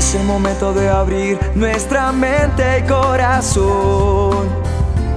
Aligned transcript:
Es 0.00 0.14
el 0.14 0.24
momento 0.24 0.72
de 0.72 0.88
abrir 0.88 1.38
nuestra 1.54 2.10
mente 2.10 2.78
y 2.78 2.88
corazón 2.88 4.48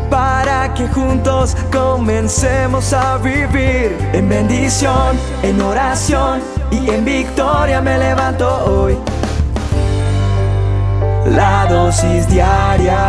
para 0.10 0.74
que 0.74 0.90
juntos 0.90 1.56
comencemos 1.72 2.92
a 2.92 3.18
vivir 3.18 3.96
en 4.12 4.28
bendición, 4.28 5.18
en 5.42 5.62
oración 5.62 6.42
y 6.70 6.90
en 6.90 7.06
victoria 7.06 7.80
me 7.80 7.98
levanto 7.98 8.46
hoy. 8.66 8.98
La 11.28 11.66
dosis 11.70 12.28
diaria 12.28 13.00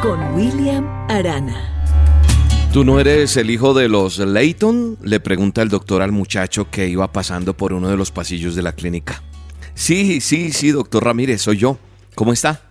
con 0.00 0.34
William 0.34 0.88
Arana. 1.10 1.90
¿Tú 2.72 2.84
no 2.84 2.98
eres 2.98 3.36
el 3.36 3.50
hijo 3.50 3.74
de 3.74 3.90
los 3.90 4.16
Layton? 4.18 4.96
Le 5.02 5.20
pregunta 5.20 5.60
el 5.60 5.68
doctor 5.68 6.00
al 6.00 6.12
muchacho 6.12 6.70
que 6.70 6.88
iba 6.88 7.12
pasando 7.12 7.54
por 7.54 7.74
uno 7.74 7.90
de 7.90 7.98
los 7.98 8.10
pasillos 8.10 8.54
de 8.54 8.62
la 8.62 8.72
clínica. 8.72 9.22
Sí, 9.74 10.20
sí, 10.20 10.52
sí, 10.52 10.70
doctor 10.70 11.04
Ramírez, 11.04 11.42
soy 11.42 11.58
yo. 11.58 11.78
¿Cómo 12.14 12.32
está? 12.32 12.62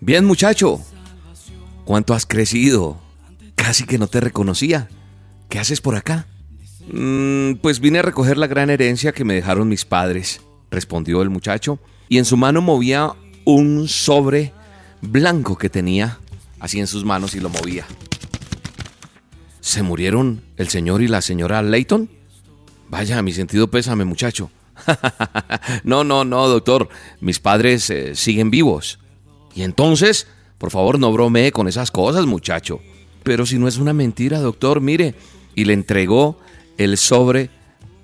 Bien, 0.00 0.24
muchacho. 0.24 0.80
¿Cuánto 1.84 2.14
has 2.14 2.26
crecido? 2.26 3.00
Casi 3.54 3.84
que 3.84 3.98
no 3.98 4.06
te 4.06 4.20
reconocía. 4.20 4.88
¿Qué 5.48 5.58
haces 5.58 5.80
por 5.80 5.96
acá? 5.96 6.26
Mm, 6.92 7.54
pues 7.62 7.80
vine 7.80 8.00
a 8.00 8.02
recoger 8.02 8.38
la 8.38 8.46
gran 8.46 8.70
herencia 8.70 9.12
que 9.12 9.24
me 9.24 9.34
dejaron 9.34 9.68
mis 9.68 9.84
padres, 9.84 10.40
respondió 10.70 11.22
el 11.22 11.30
muchacho, 11.30 11.78
y 12.08 12.18
en 12.18 12.24
su 12.24 12.36
mano 12.36 12.60
movía 12.60 13.12
un 13.44 13.88
sobre 13.88 14.52
blanco 15.00 15.56
que 15.56 15.68
tenía 15.68 16.18
así 16.60 16.78
en 16.78 16.86
sus 16.86 17.04
manos 17.04 17.34
y 17.34 17.40
lo 17.40 17.48
movía. 17.48 17.84
¿Se 19.60 19.82
murieron 19.82 20.42
el 20.56 20.68
señor 20.68 21.02
y 21.02 21.08
la 21.08 21.22
señora 21.22 21.62
Layton? 21.62 22.08
Vaya, 22.88 23.22
mi 23.22 23.32
sentido 23.32 23.68
pésame, 23.68 24.04
muchacho. 24.04 24.50
no, 25.84 26.04
no, 26.04 26.24
no, 26.24 26.48
doctor. 26.48 26.88
Mis 27.20 27.40
padres 27.40 27.88
eh, 27.90 28.14
siguen 28.14 28.50
vivos. 28.50 28.98
Y 29.54 29.62
entonces, 29.62 30.26
por 30.58 30.70
favor, 30.70 30.98
no 30.98 31.12
bromee 31.12 31.52
con 31.52 31.68
esas 31.68 31.90
cosas, 31.90 32.26
muchacho. 32.26 32.80
Pero 33.22 33.46
si 33.46 33.58
no 33.58 33.68
es 33.68 33.78
una 33.78 33.92
mentira, 33.92 34.40
doctor, 34.40 34.80
mire. 34.80 35.14
Y 35.54 35.64
le 35.64 35.74
entregó 35.74 36.38
el 36.78 36.96
sobre 36.96 37.50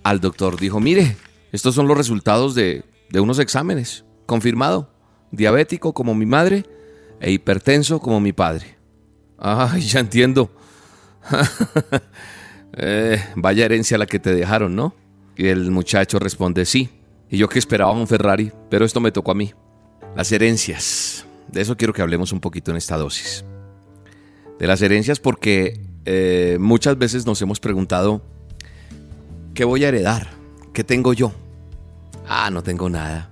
al 0.03 0.21
doctor. 0.21 0.59
Dijo, 0.61 0.81
mire, 0.81 1.17
estos 1.53 1.75
son 1.75 1.89
los 1.89 1.97
resultados 1.97 2.55
de, 2.55 2.85
de 3.11 3.21
unos 3.21 3.39
exámenes. 3.39 4.05
Confirmado. 4.27 4.91
Diabético 5.31 5.93
como 5.93 6.15
mi 6.15 6.27
madre 6.27 6.65
e 7.21 7.31
hipertenso 7.31 8.01
como 8.01 8.21
mi 8.21 8.33
padre. 8.33 8.77
Ay, 9.39 9.83
ya 9.83 10.01
entiendo. 10.01 10.51
Eh, 12.81 13.21
vaya 13.35 13.65
herencia 13.65 13.99
la 13.99 14.07
que 14.07 14.21
te 14.21 14.33
dejaron, 14.33 14.77
¿no? 14.77 14.95
Y 15.39 15.47
el 15.47 15.71
muchacho 15.71 16.19
responde, 16.19 16.67
sí. 16.67 16.91
Y 17.31 17.39
yo 17.39 17.49
que 17.49 17.61
esperaba 17.61 17.93
un 17.93 18.09
Ferrari, 18.09 18.51
pero 18.69 18.85
esto 18.85 19.01
me 19.01 19.13
tocó 19.13 19.31
a 19.31 19.35
mí. 19.37 19.55
Las 20.17 20.33
herencias. 20.33 21.25
De 21.47 21.61
eso 21.61 21.77
quiero 21.77 21.93
que 21.93 22.03
hablemos 22.03 22.33
un 22.33 22.41
poquito 22.41 22.73
en 22.73 22.77
esta 22.77 22.97
dosis. 22.97 23.45
De 24.59 24.67
las 24.67 24.83
herencias 24.83 25.21
porque 25.21 25.81
eh, 26.05 26.57
muchas 26.59 26.99
veces 26.99 27.25
nos 27.25 27.41
hemos 27.41 27.61
preguntado, 27.61 28.21
¿qué 29.55 29.65
voy 29.65 29.85
a 29.85 29.89
heredar? 29.89 30.29
¿Qué 30.73 30.83
tengo 30.83 31.13
yo? 31.13 31.33
Ah, 32.27 32.51
no 32.51 32.65
tengo 32.65 32.91
nada. 32.91 33.31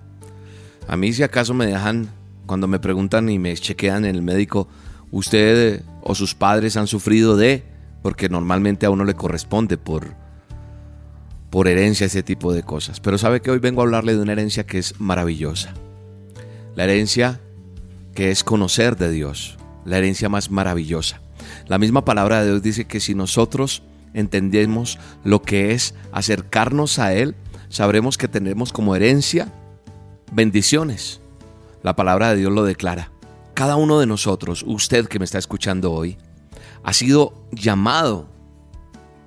A 0.87 0.97
mí 0.97 1.13
si 1.13 1.25
acaso 1.25 1.55
me 1.55 1.67
dejan, 1.67 2.09
cuando 2.47 2.69
me 2.69 2.79
preguntan 2.79 3.29
y 3.29 3.41
me 3.41 3.53
chequean 3.57 4.05
en 4.05 4.15
el 4.15 4.23
médico, 4.23 4.69
usted 5.11 5.83
o 6.03 6.15
sus 6.15 6.37
padres 6.37 6.77
han 6.77 6.87
sufrido 6.87 7.37
de, 7.37 7.65
porque 8.03 8.29
normalmente 8.29 8.87
a 8.87 8.91
uno 8.91 9.05
le 9.05 9.15
corresponde 9.15 9.77
por, 9.77 10.15
por 11.57 11.69
herencia 11.69 12.05
ese 12.05 12.23
tipo 12.23 12.53
de 12.53 12.63
cosas. 12.63 13.01
Pero 13.01 13.17
sabe 13.17 13.41
que 13.41 13.51
hoy 13.51 13.59
vengo 13.61 13.81
a 13.81 13.85
hablarle 13.85 14.15
de 14.15 14.21
una 14.21 14.33
herencia 14.33 14.67
que 14.67 14.77
es 14.77 15.01
maravillosa. 15.01 15.73
La 16.75 16.85
herencia 16.85 17.41
que 18.15 18.31
es 18.31 18.45
conocer 18.45 18.99
de 18.99 19.11
Dios, 19.11 19.57
la 19.87 19.97
herencia 19.97 20.29
más 20.29 20.51
maravillosa. 20.51 21.23
La 21.67 21.79
misma 21.79 22.05
palabra 22.05 22.43
de 22.43 22.51
Dios 22.51 22.63
dice 22.63 22.85
que 22.85 23.01
si 23.01 23.15
nosotros 23.15 23.83
entendemos 24.13 24.99
lo 25.25 25.41
que 25.41 25.73
es 25.73 25.95
acercarnos 26.13 26.99
a 26.99 27.15
Él, 27.15 27.35
sabremos 27.71 28.19
que 28.19 28.29
tenemos 28.29 28.71
como 28.71 28.95
herencia 28.95 29.51
bendiciones. 30.33 31.23
La 31.83 31.97
palabra 31.97 32.29
de 32.29 32.37
Dios 32.37 32.53
lo 32.53 32.65
declara. 32.65 33.11
Cada 33.55 33.77
uno 33.77 33.99
de 33.99 34.05
nosotros, 34.05 34.63
usted 34.67 35.09
que 35.09 35.19
me 35.19 35.25
está 35.25 35.39
escuchando 35.39 35.91
hoy, 35.91 36.19
ha 36.85 36.93
sido 36.93 37.33
llamado 37.51 38.29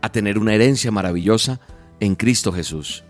a 0.03 0.11
tener 0.11 0.37
una 0.37 0.53
herencia 0.53 0.91
maravillosa 0.91 1.59
en 1.99 2.15
Cristo 2.15 2.51
Jesús. 2.51 3.03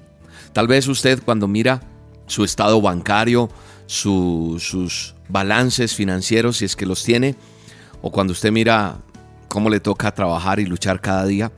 Tal 0.54 0.68
vez 0.68 0.88
usted 0.88 1.22
cuando 1.24 1.48
mira 1.48 1.82
su 2.28 2.44
estado 2.44 2.82
bancario, 2.82 3.50
sus 3.86 5.16
balances 5.28 5.96
financieros, 5.96 6.58
si 6.58 6.66
es 6.66 6.76
que 6.76 6.86
los 6.86 7.04
tiene, 7.04 7.36
o 8.02 8.12
cuando 8.12 8.34
usted 8.34 8.52
mira 8.52 8.98
cómo 9.48 9.70
le 9.70 9.80
toca 9.80 10.14
trabajar 10.14 10.60
y 10.60 10.66
luchar 10.66 11.02
cada 11.02 11.26
día, 11.26 11.52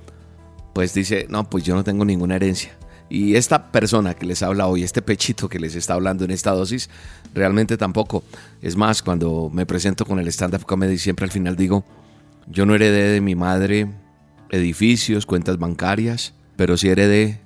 pues 0.74 0.94
dice, 0.94 1.28
no, 1.30 1.50
pues 1.50 1.64
yo 1.64 1.76
no 1.76 1.84
tengo 1.84 2.06
ninguna 2.06 2.38
herencia. 2.38 2.72
Y 3.10 3.36
esta 3.36 3.72
persona 3.74 4.14
que 4.14 4.26
les 4.26 4.42
habla 4.42 4.68
hoy, 4.68 4.84
este 4.84 5.02
pechito 5.02 5.50
que 5.50 5.60
les 5.60 5.76
está 5.76 5.96
hablando 5.96 6.24
en 6.24 6.32
esta 6.32 6.52
dosis, 6.52 6.90
realmente 7.34 7.76
tampoco. 7.76 8.24
Es 8.62 8.78
más, 8.78 9.02
cuando 9.02 9.50
me 9.54 9.66
presento 9.66 10.06
con 10.06 10.18
el 10.20 10.30
stand-up 10.30 10.66
comedy, 10.66 10.98
siempre 10.98 11.26
al 11.26 11.32
final 11.32 11.58
digo, 11.58 11.84
yo 12.48 12.66
no 12.66 12.74
heredé 12.74 13.10
de 13.10 13.20
mi 13.20 13.36
madre 13.36 13.90
edificios, 14.50 15.26
cuentas 15.26 15.58
bancarias, 15.58 16.34
pero 16.62 16.78
sí 16.78 16.90
heredé 16.90 17.42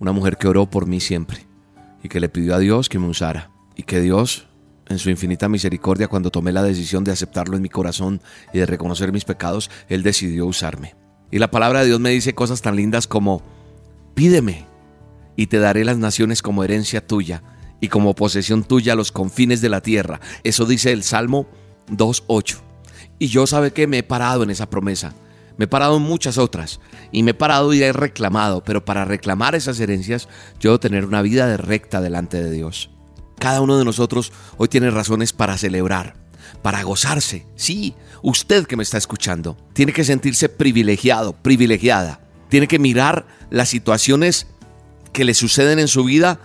una 0.00 0.10
mujer 0.10 0.38
que 0.38 0.48
oró 0.48 0.68
por 0.68 0.86
mí 0.86 0.98
siempre 0.98 1.46
y 2.02 2.08
que 2.08 2.18
le 2.18 2.28
pidió 2.28 2.56
a 2.56 2.58
Dios 2.58 2.88
que 2.88 2.98
me 2.98 3.06
usara. 3.06 3.52
Y 3.76 3.84
que 3.84 4.00
Dios, 4.00 4.48
en 4.88 4.98
su 4.98 5.08
infinita 5.08 5.48
misericordia, 5.48 6.08
cuando 6.08 6.32
tomé 6.32 6.50
la 6.50 6.64
decisión 6.64 7.04
de 7.04 7.12
aceptarlo 7.12 7.54
en 7.54 7.62
mi 7.62 7.68
corazón 7.68 8.20
y 8.52 8.58
de 8.58 8.66
reconocer 8.66 9.12
mis 9.12 9.24
pecados, 9.24 9.70
Él 9.88 10.02
decidió 10.02 10.46
usarme. 10.46 10.96
Y 11.30 11.38
la 11.38 11.52
palabra 11.52 11.82
de 11.82 11.86
Dios 11.86 12.00
me 12.00 12.10
dice 12.10 12.34
cosas 12.34 12.60
tan 12.60 12.74
lindas 12.74 13.06
como, 13.06 13.40
pídeme 14.16 14.66
y 15.36 15.46
te 15.46 15.60
daré 15.60 15.84
las 15.84 15.98
naciones 15.98 16.42
como 16.42 16.64
herencia 16.64 17.06
tuya 17.06 17.44
y 17.80 17.86
como 17.86 18.16
posesión 18.16 18.64
tuya 18.64 18.96
los 18.96 19.12
confines 19.12 19.60
de 19.60 19.68
la 19.68 19.80
tierra. 19.80 20.18
Eso 20.42 20.66
dice 20.66 20.90
el 20.90 21.04
Salmo 21.04 21.46
2.8. 21.88 22.56
Y 23.20 23.28
yo 23.28 23.46
sabe 23.46 23.70
que 23.70 23.86
me 23.86 23.98
he 23.98 24.02
parado 24.02 24.42
en 24.42 24.50
esa 24.50 24.68
promesa. 24.68 25.14
Me 25.56 25.66
he 25.66 25.68
parado 25.68 25.96
en 25.96 26.02
muchas 26.02 26.38
otras 26.38 26.80
y 27.12 27.22
me 27.22 27.30
he 27.30 27.34
parado 27.34 27.72
y 27.72 27.82
he 27.82 27.92
reclamado, 27.92 28.64
pero 28.64 28.84
para 28.84 29.04
reclamar 29.04 29.54
esas 29.54 29.78
herencias 29.80 30.28
yo 30.58 30.70
debo 30.70 30.80
tener 30.80 31.04
una 31.04 31.22
vida 31.22 31.46
de 31.46 31.56
recta 31.56 32.00
delante 32.00 32.42
de 32.42 32.50
Dios. 32.50 32.90
Cada 33.38 33.60
uno 33.60 33.78
de 33.78 33.84
nosotros 33.84 34.32
hoy 34.56 34.68
tiene 34.68 34.90
razones 34.90 35.32
para 35.32 35.58
celebrar, 35.58 36.16
para 36.62 36.82
gozarse. 36.82 37.46
Sí, 37.56 37.94
usted 38.22 38.66
que 38.66 38.76
me 38.76 38.82
está 38.82 38.98
escuchando, 38.98 39.56
tiene 39.72 39.92
que 39.92 40.04
sentirse 40.04 40.48
privilegiado, 40.48 41.34
privilegiada. 41.34 42.20
Tiene 42.48 42.68
que 42.68 42.78
mirar 42.78 43.26
las 43.50 43.68
situaciones 43.68 44.46
que 45.12 45.24
le 45.24 45.34
suceden 45.34 45.78
en 45.78 45.88
su 45.88 46.04
vida 46.04 46.38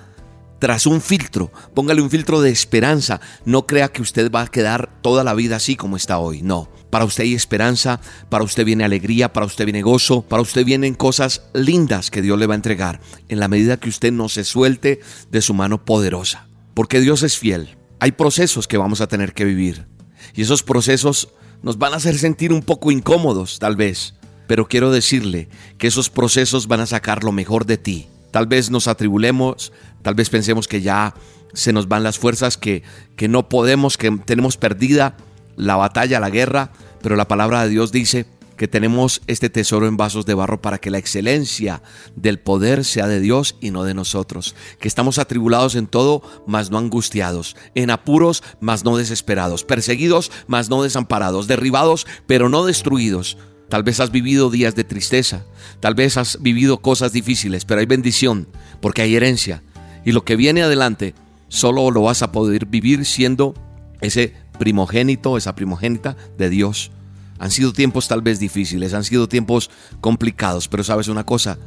tras 0.60 0.86
un 0.86 1.02
filtro. 1.02 1.52
Póngale 1.74 2.02
un 2.02 2.10
filtro 2.10 2.42
de 2.42 2.52
esperanza. 2.52 3.22
No 3.46 3.66
crea 3.66 3.90
que 3.90 4.02
usted 4.02 4.32
va 4.32 4.42
a 4.42 4.48
quedar 4.48 4.90
toda 5.02 5.24
la 5.24 5.34
vida 5.34 5.56
así 5.56 5.76
como 5.76 5.98
está 5.98 6.20
hoy. 6.20 6.42
No. 6.42 6.70
Para 6.90 7.06
usted 7.06 7.24
hay 7.24 7.34
esperanza, 7.34 8.00
para 8.30 8.44
usted 8.44 8.66
viene 8.66 8.84
alegría, 8.84 9.32
para 9.32 9.46
usted 9.46 9.66
viene 9.66 9.82
gozo, 9.82 10.22
para 10.22 10.42
usted 10.42 10.66
vienen 10.66 10.96
cosas 10.96 11.44
lindas 11.54 12.10
que 12.12 12.22
Dios 12.22 12.40
le 12.40 12.48
va 12.48 12.54
a 12.54 12.56
entregar 12.56 13.00
en 13.28 13.40
la 13.40 13.48
medida 13.48 13.78
que 13.78 13.90
usted 13.90 14.12
no 14.12 14.30
se 14.30 14.44
suelte 14.44 15.00
de 15.30 15.42
su 15.42 15.54
mano 15.54 15.86
poderosa. 15.86 16.48
Porque 16.74 17.00
Dios 17.00 17.24
es 17.24 17.38
fiel. 17.38 17.78
Hay 18.00 18.14
procesos 18.14 18.68
que 18.68 18.78
vamos 18.78 19.02
a 19.02 19.08
tener 19.08 19.34
que 19.34 19.46
vivir. 19.46 19.88
Y 20.34 20.42
esos 20.42 20.64
procesos 20.64 21.30
nos 21.62 21.78
van 21.78 21.94
a 21.94 21.98
hacer 21.98 22.18
sentir 22.18 22.54
un 22.54 22.62
poco 22.62 22.92
incómodos, 22.92 23.60
tal 23.60 23.76
vez. 23.76 24.16
Pero 24.48 24.68
quiero 24.68 24.92
decirle 24.92 25.50
que 25.78 25.88
esos 25.88 26.10
procesos 26.10 26.68
van 26.68 26.80
a 26.80 26.86
sacar 26.86 27.24
lo 27.24 27.32
mejor 27.32 27.66
de 27.66 27.78
ti 27.78 28.08
Tal 28.32 28.46
vez 28.46 28.70
nos 28.70 28.88
atribulemos, 28.88 29.72
tal 30.02 30.16
vez 30.16 30.30
pensemos 30.30 30.68
que 30.68 30.82
ya 30.82 31.16
se 31.54 31.74
nos 31.74 31.88
van 31.88 32.04
las 32.04 32.20
fuerzas, 32.20 32.58
que, 32.58 32.84
que 33.16 33.28
no 33.28 33.50
podemos, 33.50 33.98
que 33.98 34.12
tenemos 34.26 34.58
perdida 34.58 35.18
la 35.60 35.76
batalla, 35.76 36.20
la 36.20 36.30
guerra, 36.30 36.72
pero 37.02 37.16
la 37.16 37.28
palabra 37.28 37.64
de 37.64 37.70
Dios 37.70 37.92
dice 37.92 38.26
que 38.58 38.68
tenemos 38.68 39.22
este 39.28 39.50
tesoro 39.50 39.88
en 39.88 39.96
vasos 39.96 40.26
de 40.26 40.34
barro 40.34 40.62
para 40.62 40.80
que 40.80 40.90
la 40.90 40.98
excelencia 40.98 41.82
del 42.16 42.40
poder 42.40 42.84
sea 42.84 43.08
de 43.08 43.22
Dios 43.22 43.56
y 43.62 43.72
no 43.72 43.84
de 43.84 43.94
nosotros, 43.94 44.56
que 44.80 44.88
estamos 44.88 45.18
atribulados 45.18 45.76
en 45.76 45.88
todo, 45.88 46.22
mas 46.46 46.70
no 46.70 46.78
angustiados, 46.78 47.56
en 47.76 47.90
apuros, 47.90 48.44
mas 48.60 48.84
no 48.84 48.98
desesperados, 48.98 49.64
perseguidos, 49.64 50.32
mas 50.48 50.70
no 50.70 50.84
desamparados, 50.84 51.48
derribados, 51.48 52.06
pero 52.28 52.50
no 52.50 52.66
destruidos, 52.66 53.38
Tal 53.70 53.84
vez 53.84 54.00
has 54.00 54.12
vivido 54.12 54.50
días 54.50 54.74
de 54.74 54.84
tristeza, 54.84 55.46
tal 55.80 55.94
vez 55.94 56.18
has 56.18 56.42
vivido 56.42 56.80
cosas 56.80 57.14
difíciles, 57.14 57.66
pero 57.66 57.80
hay 57.80 57.86
bendición 57.86 58.48
porque 58.82 59.04
hay 59.04 59.16
herencia. 59.16 59.62
Y 60.04 60.12
lo 60.12 60.26
que 60.26 60.36
viene 60.36 60.64
adelante 60.64 61.14
solo 61.50 61.92
lo 61.92 62.02
vas 62.02 62.24
a 62.24 62.32
poder 62.32 62.66
vivir 62.66 63.06
siendo 63.06 63.54
ese 64.02 64.34
primogénito, 64.60 65.38
esa 65.38 65.56
primogénita 65.56 66.16
de 66.38 66.50
Dios. 66.50 66.92
Han 67.40 67.50
sido 67.50 67.74
tiempos 67.74 68.08
tal 68.08 68.22
vez 68.22 68.38
difíciles, 68.38 68.94
han 68.94 69.04
sido 69.04 69.28
tiempos 69.28 69.72
complicados, 70.02 70.68
pero 70.68 70.84
sabes 70.84 71.08
una 71.08 71.26
cosa, 71.26 71.58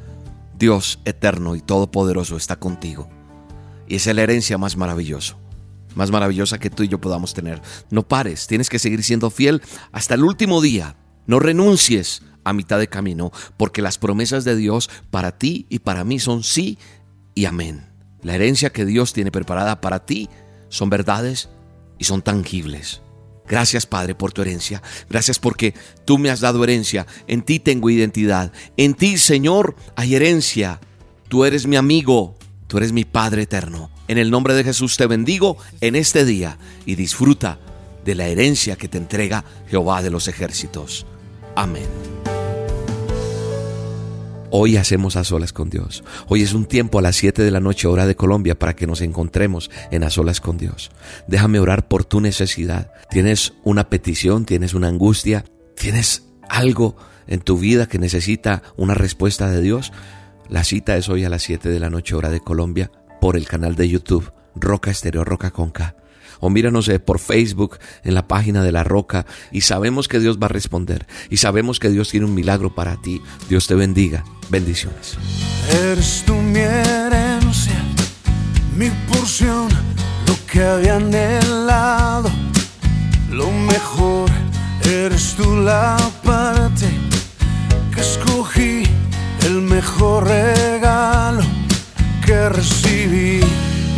Dios 0.56 1.00
eterno 1.04 1.56
y 1.56 1.60
todopoderoso 1.60 2.36
está 2.36 2.56
contigo. 2.56 3.08
Y 3.88 3.96
es 3.96 4.06
la 4.06 4.22
herencia 4.22 4.58
más 4.58 4.76
maravillosa, 4.76 5.36
más 5.96 6.12
maravillosa 6.12 6.58
que 6.58 6.70
tú 6.70 6.84
y 6.84 6.88
yo 6.88 7.00
podamos 7.00 7.34
tener. 7.34 7.60
No 7.90 8.06
pares, 8.06 8.46
tienes 8.46 8.68
que 8.68 8.78
seguir 8.78 9.02
siendo 9.02 9.30
fiel 9.30 9.62
hasta 9.90 10.14
el 10.14 10.22
último 10.22 10.60
día. 10.60 10.94
No 11.26 11.40
renuncies 11.40 12.22
a 12.44 12.52
mitad 12.52 12.78
de 12.78 12.88
camino, 12.88 13.32
porque 13.56 13.82
las 13.82 13.98
promesas 13.98 14.44
de 14.44 14.56
Dios 14.56 14.90
para 15.10 15.38
ti 15.38 15.66
y 15.68 15.80
para 15.80 16.04
mí 16.04 16.18
son 16.18 16.42
sí 16.42 16.78
y 17.34 17.46
amén. 17.46 17.86
La 18.22 18.34
herencia 18.34 18.70
que 18.70 18.84
Dios 18.84 19.12
tiene 19.12 19.32
preparada 19.32 19.80
para 19.80 20.04
ti 20.04 20.28
son 20.68 20.90
verdades 20.90 21.48
y 22.02 22.04
son 22.04 22.20
tangibles. 22.20 23.00
Gracias 23.46 23.86
Padre 23.86 24.16
por 24.16 24.32
tu 24.32 24.42
herencia. 24.42 24.82
Gracias 25.08 25.38
porque 25.38 25.72
tú 26.04 26.18
me 26.18 26.30
has 26.30 26.40
dado 26.40 26.64
herencia. 26.64 27.06
En 27.28 27.42
ti 27.42 27.60
tengo 27.60 27.90
identidad. 27.90 28.52
En 28.76 28.94
ti 28.94 29.18
Señor 29.18 29.76
hay 29.94 30.16
herencia. 30.16 30.80
Tú 31.28 31.44
eres 31.44 31.68
mi 31.68 31.76
amigo. 31.76 32.34
Tú 32.66 32.78
eres 32.78 32.92
mi 32.92 33.04
Padre 33.04 33.42
eterno. 33.42 33.88
En 34.08 34.18
el 34.18 34.32
nombre 34.32 34.54
de 34.54 34.64
Jesús 34.64 34.96
te 34.96 35.06
bendigo 35.06 35.58
en 35.80 35.94
este 35.94 36.24
día 36.24 36.58
y 36.86 36.96
disfruta 36.96 37.60
de 38.04 38.16
la 38.16 38.26
herencia 38.26 38.74
que 38.74 38.88
te 38.88 38.98
entrega 38.98 39.44
Jehová 39.68 40.02
de 40.02 40.10
los 40.10 40.26
ejércitos. 40.26 41.06
Amén. 41.54 42.11
Hoy 44.54 44.76
hacemos 44.76 45.16
a 45.16 45.24
solas 45.24 45.54
con 45.54 45.70
Dios. 45.70 46.04
Hoy 46.28 46.42
es 46.42 46.52
un 46.52 46.66
tiempo 46.66 46.98
a 46.98 47.02
las 47.02 47.16
7 47.16 47.42
de 47.42 47.50
la 47.50 47.58
noche 47.58 47.88
hora 47.88 48.04
de 48.04 48.16
Colombia 48.16 48.58
para 48.58 48.76
que 48.76 48.86
nos 48.86 49.00
encontremos 49.00 49.70
en 49.90 50.04
a 50.04 50.10
solas 50.10 50.42
con 50.42 50.58
Dios. 50.58 50.90
Déjame 51.26 51.58
orar 51.58 51.88
por 51.88 52.04
tu 52.04 52.20
necesidad. 52.20 52.92
Tienes 53.08 53.54
una 53.64 53.88
petición, 53.88 54.44
tienes 54.44 54.74
una 54.74 54.88
angustia, 54.88 55.46
tienes 55.74 56.24
algo 56.50 56.96
en 57.26 57.40
tu 57.40 57.56
vida 57.56 57.88
que 57.88 57.98
necesita 57.98 58.62
una 58.76 58.92
respuesta 58.92 59.50
de 59.50 59.62
Dios. 59.62 59.90
La 60.50 60.64
cita 60.64 60.98
es 60.98 61.08
hoy 61.08 61.24
a 61.24 61.30
las 61.30 61.44
7 61.44 61.70
de 61.70 61.80
la 61.80 61.88
noche 61.88 62.14
hora 62.14 62.28
de 62.28 62.40
Colombia 62.40 62.92
por 63.22 63.38
el 63.38 63.48
canal 63.48 63.74
de 63.74 63.88
YouTube 63.88 64.30
Roca 64.54 64.90
Estéreo 64.90 65.24
Roca 65.24 65.50
Conca 65.50 65.96
o 66.42 66.50
míranos 66.50 66.88
eh, 66.88 66.98
por 66.98 67.20
Facebook 67.20 67.78
en 68.02 68.14
la 68.14 68.26
página 68.26 68.62
de 68.62 68.72
La 68.72 68.82
Roca 68.82 69.24
y 69.52 69.62
sabemos 69.62 70.08
que 70.08 70.18
Dios 70.18 70.38
va 70.42 70.46
a 70.46 70.48
responder 70.48 71.06
y 71.30 71.36
sabemos 71.36 71.78
que 71.78 71.88
Dios 71.88 72.10
tiene 72.10 72.26
un 72.26 72.34
milagro 72.34 72.74
para 72.74 72.96
ti. 72.96 73.22
Dios 73.48 73.68
te 73.68 73.76
bendiga. 73.76 74.24
Bendiciones. 74.50 75.16
Eres 75.70 76.24
tú 76.26 76.34
mi 76.34 76.58
herencia, 76.58 77.80
mi 78.76 78.90
porción, 79.08 79.68
lo 80.26 80.34
que 80.50 80.64
había 80.64 80.96
anhelado, 80.96 82.30
lo 83.30 83.50
mejor. 83.50 84.28
Eres 84.84 85.34
tú 85.36 85.60
la 85.60 85.96
parte 86.24 86.88
que 87.94 88.00
escogí, 88.00 88.82
el 89.44 89.62
mejor 89.62 90.26
regalo 90.26 91.42
que 92.26 92.48
recibí. 92.48 93.40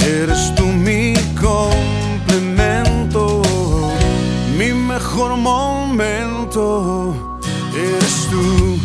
Eres 0.06 0.54
tú 0.54 0.66
mi 0.66 1.14
complemento, 1.40 3.40
mi 4.58 4.74
mejor 4.74 5.38
momento. 5.38 7.40
Eres 7.74 8.28
tú. 8.30 8.78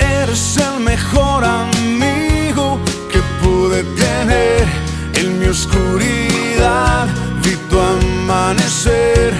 Eres 0.00 0.56
el 0.56 0.80
mejor 0.80 1.44
amigo 1.44 2.80
que 3.12 3.20
pude 3.40 3.84
tener 3.94 4.66
en 5.14 5.38
mi 5.38 5.46
oscuridad. 5.46 7.06
Vi 7.44 7.54
tu 7.70 7.78
amanecer, 7.78 9.32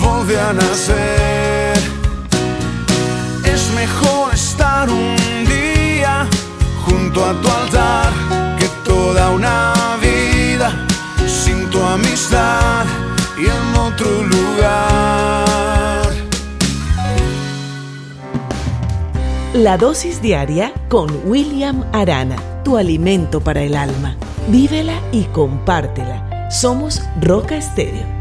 volví 0.00 0.34
a 0.34 0.54
nacer. 0.54 1.76
Es 3.44 3.70
mejor 3.74 4.32
estar 4.32 4.88
un 4.88 5.23
a 7.22 7.40
tu 7.40 7.48
altar 7.48 8.12
que 8.58 8.66
toda 8.84 9.30
una 9.30 9.72
vida 10.00 10.86
sin 11.26 11.70
tu 11.70 11.80
amistad 11.80 12.86
y 13.38 13.44
en 13.46 13.78
otro 13.78 14.22
lugar. 14.24 16.08
La 19.52 19.76
dosis 19.76 20.20
diaria 20.20 20.72
con 20.88 21.08
William 21.24 21.84
Arana, 21.92 22.36
tu 22.64 22.76
alimento 22.76 23.40
para 23.40 23.62
el 23.62 23.76
alma. 23.76 24.16
Vívela 24.48 25.00
y 25.12 25.24
compártela. 25.24 26.50
Somos 26.50 27.02
Roca 27.20 27.56
Estéreo 27.56 28.13